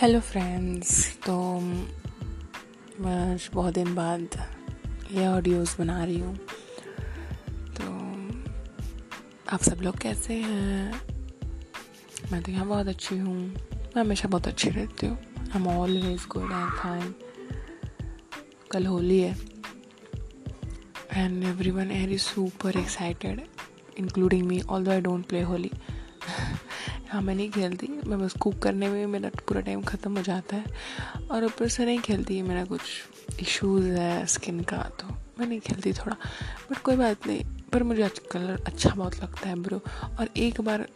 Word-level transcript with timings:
Hello 0.00 0.20
friends 0.20 0.92
तो 1.16 1.34
मैं 3.00 3.38
बहुत 3.54 3.74
दिन 3.74 3.94
बाद 3.94 4.36
ये 5.12 5.26
ऑडियोज़ 5.26 5.74
बना 5.78 6.04
रही 6.04 6.18
हूँ। 6.20 6.36
तो 7.76 7.88
आप 9.52 9.62
सब 9.62 9.80
लोग 9.82 9.98
कैसे 9.98 10.34
हैं? 10.34 11.00
मैं 12.32 12.42
तो 12.42 12.52
यहाँ 12.52 12.66
बहुत 12.66 12.88
अच्छी 12.88 13.18
हूँ। 13.18 13.36
मैं 13.36 14.00
हमेशा 14.00 14.28
बहुत 14.28 14.48
अच्छी 14.48 14.70
रहती 14.70 15.06
हूँ। 15.06 15.18
I 15.38 15.60
am 15.60 15.68
always 15.68 16.26
good 16.30 16.50
and 16.52 16.70
fine 16.78 17.14
कल 18.70 18.86
होली 18.86 19.20
है। 19.20 19.36
And 21.12 21.44
everyone 21.70 21.90
uh 21.90 22.12
is 22.12 22.22
super 22.22 22.78
excited 22.78 23.46
including 23.98 24.46
me 24.46 24.60
although 24.84 24.90
I 24.90 25.00
don't 25.00 25.26
play 25.26 25.42
Holi. 25.42 25.70
हाँ 27.10 27.20
मैं 27.22 27.34
नहीं 27.34 27.50
खेलती 27.50 27.86
मैं 28.06 28.18
बस 28.18 28.32
कुक 28.40 28.58
करने 28.62 28.88
में 28.88 29.06
मेरा 29.06 29.30
पूरा 29.48 29.60
टाइम 29.60 29.82
ख़त्म 29.82 30.16
हो 30.16 30.22
जाता 30.22 30.56
है। 30.56 31.26
और 31.30 31.44
ऊपर 31.44 31.68
से 31.68 31.84
नहीं 31.84 31.98
खेलती 31.98 32.40
मेरा 32.42 32.64
कुछ 32.64 33.40
इश्यूज़ 33.40 33.86
है 33.86 34.26
स्किन 34.26 34.60
का 34.62 34.76
तो 35.00 35.06
मैं 35.38 35.46
नहीं 35.46 35.60
खेलती 35.60 35.92
थोड़ा। 35.92 36.16
बट 36.70 36.78
कोई 36.78 36.96
बात 36.96 37.26
नहीं, 37.26 37.44
पर 37.72 37.82
मुझे 37.82 38.02
आज 38.02 38.18
कलर 38.32 38.62
अच्छा 38.66 38.90
बहुत 38.90 39.20
लगता 39.22 39.48
है 39.48 39.54
ब्रो 39.62 39.80
और 40.20 40.28
एक 40.36 40.60
बार 40.60 40.86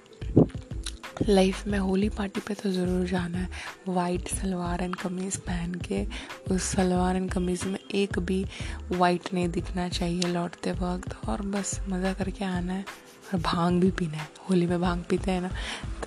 लाइफ 1.29 1.67
में 1.67 1.79
होली 1.79 2.09
पार्टी 2.09 2.41
पे 2.47 2.55
तो 2.55 2.71
ज़रूर 2.73 3.07
जाना 3.07 3.39
है। 3.39 3.49
वाइट 3.89 4.29
सलवार 4.29 4.83
एंड 4.83 4.97
कमीज़ 4.97 5.39
पहन 5.41 5.75
के, 5.81 6.05
उस 6.51 6.63
सलवार 6.67 7.17
एंड 7.17 7.31
कमीज़ 7.33 7.67
में 7.69 7.79
एक 7.95 8.19
भी 8.21 8.45
वाइट 8.93 9.33
नहीं 9.35 9.49
दिखना 9.49 9.89
चाहिए 9.89 10.33
लौटते 10.33 10.73
वक्त। 10.81 11.17
और 11.29 11.43
बस 11.49 11.79
मज़ा 11.89 12.13
करके 12.13 12.45
आना 12.45 12.73
है। 12.73 12.85
और 13.33 13.41
भाँग 13.41 13.81
भी 13.81 13.91
पीना 13.91 14.19
है। 14.19 14.29
होली 14.51 14.67
में 14.67 14.81
भाँग 14.81 15.05
पीते 15.11 15.31
हैं 15.31 15.41
ना 15.41 15.51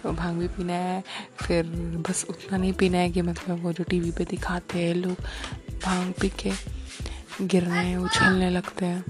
तो 0.04 0.12
भाँग 0.14 0.38
भी 0.38 0.48
पीना 0.48 0.74
है। 0.74 1.04
फिर 1.42 1.66
बस 2.10 2.26
उतना 2.30 2.58
नहीं 2.58 2.74
पीना 2.74 2.98
है 2.98 3.10
कि 3.10 3.22
मतलब 3.22 3.64
वो 3.64 3.74
जो 3.74 3.84
टीवी 3.84 4.12
पे 4.12 4.26
दिखाते 4.26 4.80
हैं 4.80 4.94
लोग, 4.96 5.18
भाँग 5.86 6.14
पी 6.22 6.30
के 6.30 6.52
गिरने, 7.42 7.96
उछलने 7.96 8.50
लगते 8.50 8.86
हैं। 8.86 9.04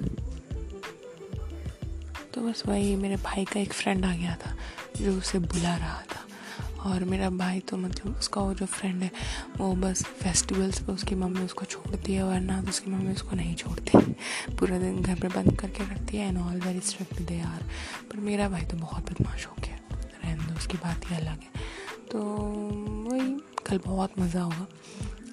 तो 2.34 2.42
बस 2.42 2.64
वही 2.68 2.96
मेरे 2.96 3.16
भाई 3.16 3.46
का 3.46 3.60
एक 3.60 3.74
फ्रेंड 3.74 4.06
आ 4.06 4.16
गया 4.16 4.36
था, 4.36 4.56
जो 5.02 5.18
उसे 5.18 5.40
बुला 5.40 5.76
रहा 5.76 6.02
था। 6.02 6.27
और 6.88 7.04
मेरा 7.04 7.30
भाई 7.30 7.60
तो 7.60 7.78
मतलब 7.78 8.18
उसका 8.18 8.42
वो 8.42 8.54
जो 8.54 8.66
फ्रेंड 8.66 9.04
है, 9.04 9.12
वो 9.58 9.74
बस 9.76 10.04
फेस्टिवल्स 10.04 10.80
पे 10.80 10.92
उसकी 10.92 11.16
मम्मी 11.16 11.42
उसको 11.42 11.66
छोड़ती 11.66 12.14
है, 12.14 12.24
वरना 12.24 12.62
तो 12.62 12.70
उसकी 12.70 12.92
मम्मी 12.92 13.14
उसको 13.14 13.36
नहीं 13.36 13.56
छोड़ती। 13.56 14.00
पूरा 14.56 14.78
दिन 14.78 15.02
घर 15.02 15.20
पे 15.20 15.28
बंद 15.28 15.60
करके 15.60 15.84
रखती 15.84 16.18
है 16.18 16.28
and 16.28 16.38
all 16.38 16.60
very 16.62 16.80
strict 16.80 17.22
they 17.22 17.40
are 17.42 17.64
पर 18.12 18.20
मेरा 18.20 18.50
भाई 18.50 18.62
तो 18.62 18.78
बहुत 18.78 19.12
बदमाश 19.12 19.46
हो 19.46 19.56
गया। 19.60 19.80
रहने 20.24 20.48
दो, 20.48 20.56
उसकी 20.56 20.78
बात 20.78 21.12
ही 21.12 21.16
अलग 21.16 21.42
है। 21.44 21.66
तो 22.12 22.20
वही, 23.10 23.30
कल 23.68 23.80
बहुत 23.86 24.20
मज़ा 24.20 24.42
होगा 24.42 24.68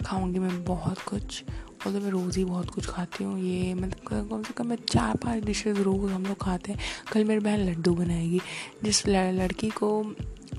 खाऊँगी 0.06 0.39
मैं 0.39 0.64
बहुत 0.64 0.98
कुछ। 0.98 1.44
और 1.86 1.92
तो 1.92 2.00
मैं 2.00 2.11
रोज़ 2.11 2.39
ही 2.39 2.44
बहुत 2.44 2.70
कुछ 2.70 2.86
खाती 2.86 3.24
हूँ। 3.24 3.39
ये 3.41 3.74
मतलब 3.74 4.28
कम 4.30 4.42
से 4.42 4.52
कम 4.52 4.66
मैं 4.66 4.77
चार 4.89 5.16
पाँच 5.16 5.44
डिशेज़ 5.44 5.78
रोज़ 5.78 6.12
हम 6.12 6.27
लोग 6.27 6.42
खाते 6.42 6.72
हैं। 6.72 6.78
कल 7.12 7.24
मेरी 7.24 7.41
बहन 7.41 7.61
लड्डू 7.61 7.94
बनाएगी। 7.94 8.41
जिस 8.84 9.06
लड़की 9.08 9.70
को 9.70 10.02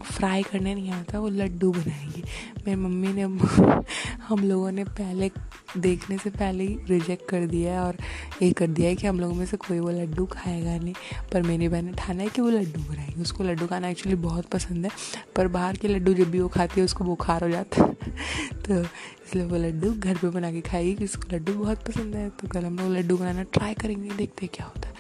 फ्राई 0.04 0.44
करने 0.44 0.76
नहीं 0.76 0.92
आता, 0.92 1.20
वो 1.20 1.30
लड्डू 1.30 1.72
बनाएगी। 1.72 2.24
मेरी 2.68 2.76
मम्मी 2.76 3.08
ने 3.08 3.22
हम 4.28 4.40
लोगों 4.40 4.72
ने 4.72 4.84
पहले, 4.84 5.32
देखने 5.78 6.18
से 6.18 6.30
पहले 6.30 6.64
ही 6.64 6.78
रिजेक्ट 6.90 7.30
कर 7.30 7.46
दिया 7.46 7.74
है 7.74 7.80
और 7.80 7.98
ये 8.42 8.52
कर 8.52 8.68
दिया 8.68 8.90
है 8.90 8.96
कि 8.96 9.08
हम 9.08 9.20
लोगों 9.20 9.36
में 9.36 9.46
से 9.46 9.58
कोई 9.58 9.80
वो 9.80 9.90
लड्डू 9.90 10.26
खाएगा 10.26 10.78
नहीं। 10.78 10.94
पर 11.34 11.42
मेरी 11.42 11.68
बहन 11.68 11.86
ने 11.86 11.92
ठाना 11.92 12.24
है 12.24 12.30
कि 12.30 12.42
वो 12.42 12.50
लड्डू 12.50 12.82
बनाएगी। 12.82 13.22
उसको 13.22 13.44
लड्डू 13.44 13.68
खाना 13.68 13.90
एक्चुअली 13.90 14.16
बहुत 14.16 14.46
पसंद 14.46 14.86
है, 14.86 14.92
पर 15.36 15.48
बाहर 15.48 15.78
के 15.78 15.88
लड्डू 15.88 16.14
जब 16.14 16.32
भी 16.32 16.40
वो 16.40 16.48
खाती 16.48 16.80
है, 16.82 16.86
उसको 16.86 17.04
बुखार 17.04 17.44
हो 17.44 17.50
जाता 17.50 17.84
है। 17.84 17.94
तो 18.64 18.82
इसलिए 18.82 19.46
वो 19.46 19.58
लड्डू 19.58 19.92
घर 19.92 20.18
पे 20.18 20.30
बना 20.30 20.52
के 20.52 20.62
खाएगी, 20.62 20.96
कि 20.96 21.04
उसको 21.04 21.36
लड्डू 21.36 21.54
बहुत 21.54 21.88
पसंद 21.88 22.16
है। 22.16 22.30
तो 22.30 22.48
कल 22.48 22.66
हम 22.66 22.80
लोग 22.80 22.92
लड्डू 22.92 23.18
बनाना 23.18 23.44
ट्राई 23.44 23.74
करेंगे, 23.74 24.10
देखते 24.10 24.48
क्या 24.48 24.66
होता 24.66 24.88
है। 24.88 24.96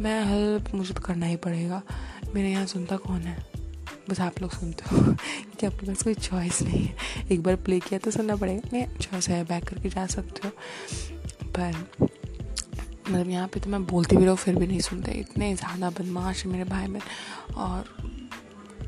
मैं 0.00 0.24
हेल्प 0.24 0.74
मुझे 0.74 0.94
तो 0.94 1.00
करना 1.00 1.26
ही 1.26 1.36
पड़ेगा। 1.36 1.82
मेरे 2.34 2.50
यहाँ 2.50 2.66
सुनता 2.66 2.96
कौन 2.96 3.20
है? 3.20 3.55
बस 4.10 4.20
आप 4.20 4.40
लोग 4.42 4.50
सुनते 4.50 4.84
हो 4.90 5.02
कि 5.60 5.66
आपके 5.66 5.86
पास 5.86 6.02
कोई 6.02 6.14
चॉइस 6.14 6.62
नहीं 6.62 6.82
है। 6.84 7.26
एक 7.32 7.42
बार 7.42 7.56
प्ले 7.56 7.78
किया 7.80 7.98
तो 7.98 8.10
सुनना 8.10 8.36
पड़ेगा 8.36 8.68
नहीं 8.72 8.86
चॉइस 8.98 9.28
है 9.28 9.42
बैक 9.44 9.64
करके 9.64 9.88
जा 9.88 10.06
सकते 10.06 10.48
हो। 10.48 10.52
पर 11.50 11.74
मतलब 13.10 13.28
यहाँ 13.30 13.48
पे 13.48 13.60
तो 13.60 13.70
मैं 13.70 13.84
बोलती 13.86 14.16
भी 14.16 14.24
रहूँ, 14.24 14.36
फिर 14.36 14.56
भी 14.56 14.66
नहीं 14.66 14.80
सुनते। 14.80 15.12
इतने 15.12 15.54
ज़्यादा 15.54 15.90
बदमाश 15.90 16.44
है 16.44 16.50
मेरे 16.52 16.64
भाई 16.64 16.86
बहन 16.86 17.54
और 17.54 17.84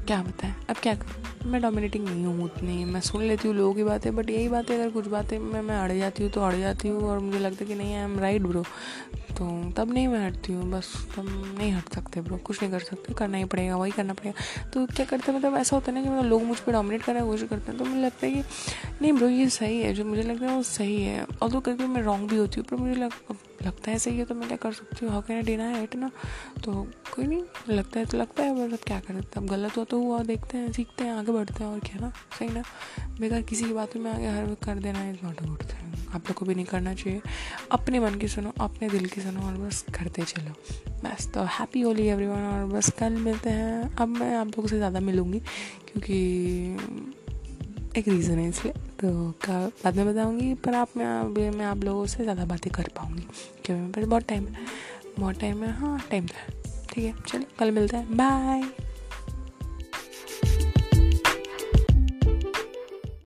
क्या 0.09 0.21
बताएँ 0.23 0.55
अब 0.71 0.77
क्या 0.77 0.95
करूँ? 0.95 1.51
मैं 1.51 1.61
डोमिनेटिंग 1.63 2.05
नहीं 2.05 2.25
हूँ 2.25 2.45
उतनी। 2.45 2.85
मैं 2.85 3.01
सुन 3.01 3.23
लेती 3.23 3.49
हूँ 3.49 3.55
लोगों 3.57 3.75
की 3.75 3.85
बातें 3.85 4.15
बट 4.17 4.31
यही 4.31 4.49
बातें 4.49 4.75
अगर 4.75 4.91
कुछ 4.91 5.07
बातें 5.07 5.39
मैं 5.39 5.61
मैं 5.63 5.77
अड़ 5.77 5.93
जाती 5.93 6.23
हूँ 6.23 6.31
तो 6.33 6.41
अड़ 6.41 6.55
जाती 6.55 6.89
हूँ 6.89 7.03
और 7.03 7.19
मुझे 7.19 7.39
लगता 7.39 7.65
है 7.65 7.67
कि 7.67 7.75
नहीं 7.75 7.95
आई 7.95 8.03
एम 8.05 8.19
राइट 8.21 8.43
ब्रो 8.43 8.63
तो 9.31 9.49
तब 9.77 9.93
नहीं 9.93 10.07
मैं 10.09 10.25
हटती 10.27 10.53
हूँ 10.53 10.71
बस 10.71 10.93
तब 11.17 11.27
नहीं 11.59 11.71
हट 11.73 11.93
सकते 11.95 12.21
ब्रो 12.21 12.37
कुछ 12.37 12.63
नहीं 12.63 12.73
कर 12.73 12.81
सकते 12.81 13.15
करना 13.15 13.39
ही 13.39 13.45
पड़ेगा 13.45 13.77
वही 13.77 13.91
करना 13.91 14.13
पड़ेगा. 14.13 14.71
तो 14.71 14.87
क्या 14.87 15.07
करते 15.07 15.33
मतलब 15.33 15.57
ऐसा 15.57 15.77
होता 15.77 15.93
है 15.93 15.99
ना 15.99 16.03
कि 16.05 16.11
मतलब 16.11 16.31
लोग 16.31 16.43
मुझ 16.43 16.59
पर 16.59 16.73
डोमिनेट 16.73 17.03
करने 17.03 17.21
की 17.21 17.27
कोशिश 17.27 17.49
करते 17.49 17.73
हैं 17.73 17.79
तो 17.79 17.85
मुझे 17.85 18.03
लगता 18.03 18.27
है 18.27 18.33
कि 18.33 18.43
नहीं 19.03 19.13
ब्रो 19.13 19.29
ये 19.29 19.49
सही 19.51 19.81
है 19.81 19.93
जो 19.95 20.05
मुझे 20.05 20.23
लगता 20.23 20.47
है 20.47 20.57
वो 20.57 20.63
सही 20.63 21.03
है. 21.03 21.25
और 21.43 21.51
तो 21.51 21.61
कभी 21.61 21.87
मैं 21.87 22.03
रॉन्ग 22.03 22.31
भी 22.31 22.37
होती 22.37 22.61
हूँ 22.61 22.67
पर 22.71 22.77
मुझे 22.77 23.01
लग, 23.01 23.13
लगता 23.63 23.91
है 23.91 23.99
सही 23.99 24.19
है 24.19 24.25
तो 24.25 24.35
मैं 24.35 24.49
क्या 24.49 24.57
कर 24.57 24.73
सकती 24.73 25.05
हूँ? 25.05 25.13
हाउ 25.13 25.23
कैन 25.23 25.45
डिना 25.45 25.65
है 25.65 25.83
इट 25.85 25.95
ना? 25.97 26.11
तो 26.65 26.73
कोई 27.15 27.27
नहीं, 27.27 27.43
लगता 27.69 28.01
है 28.01 28.07
तो 28.07 28.19
लगता 28.19 28.43
है 28.43 28.55
मतलब 28.55 28.79
क्या 28.79 28.99
कर? 29.01 29.23
अब 29.37 29.47
गलत 29.47 29.77
हो 29.77 29.85
तो 29.85 29.99
हुआ, 29.99 30.23
देखते 30.23 30.59
हैं, 30.59 30.73
सीखते 30.73 31.05
हैं, 31.05 31.13
आगे 31.13 31.33
बढ़ते 31.33 31.65
हैं, 31.65 31.71
और 31.71 31.81
क्या 31.81 32.01
ना? 32.01 32.13
सही 32.39 32.49
ना? 32.49 32.63
बेकार 33.21 33.43
किसी 33.43 33.65
की 33.65 33.73
बातों 33.73 34.01
में 34.01 34.11
आगे 34.11 34.27
हर 34.27 34.45
वक्त 34.45 34.65
कर 34.65 34.79
देना 34.79 35.09
इज़ 35.11 35.17
नॉट 35.25 35.43
गुड 35.43 35.63
थिंग 35.63 36.15
आप 36.15 36.29
लोग 36.29 36.35
को 36.35 36.47
भी 36.47 36.55
नहीं 36.55 36.65
करना 36.65 36.95
चाहिए। 36.95 37.21
अपने 37.73 38.01
मन 38.01 38.15
की 38.15 38.29
सुनो, 38.29 38.53
अपने 38.61 38.89
दिल 38.89 39.07
की 39.07 39.21
सुनो, 39.21 39.41
और 39.41 39.57
बस 39.57 39.85
करते 39.95 40.23
चलो। 40.23 40.53
बस 41.05 41.31
तो 41.35 41.43
हैप्पी 41.59 41.81
होली 41.81 42.07
एवरीवन 42.07 42.45
और 42.45 42.67
बस 42.67 42.91
कल 42.99 43.17
मिलते 43.19 43.51
हैं। 43.51 43.97
अब 43.97 44.09
मैं 44.09 44.35
आप 44.37 44.47
लोगों 44.47 44.69
से 44.69 44.77
ज़्यादा 44.77 45.01
मिलूँगी, 45.01 45.39
क्योंकि 45.89 47.18
एक 47.97 48.09
रीज़न 48.09 48.39
है 48.39 48.49
इसलिए 48.49 48.73
तो 49.01 49.31
का 49.45 49.59
बाद 49.85 49.97
में 49.97 50.07
बताऊँगी, 50.07 50.53
पर 50.55 50.75
आप 50.75 50.97
मैं, 50.97 51.07
अभी 51.07 51.49
मैं 51.51 51.65
आप 51.67 51.85
लोगों 51.85 52.07
से 52.07 52.23
ज़्यादा 52.23 52.45
बातें 52.45 52.73
कर 52.73 52.89
पाऊँगी, 52.97 53.27
क्योंकि 53.65 53.73
मेरे 53.75 53.93
पास 53.93 54.05
बहुत 54.05 54.29
टाइम 54.29 54.47
है। 54.47 54.67
बहुत 55.19 55.41
टाइम 55.41 55.63
है 55.65 55.73
हाँ 55.73 55.99
टाइम 56.11 56.27
था 56.27 56.53
ठीक 56.93 57.05
है 57.05 57.15
चलो 57.27 57.45
कल 57.59 57.71
मिलते 57.71 57.97
हैं। 57.97 58.17
बाय 58.17 58.63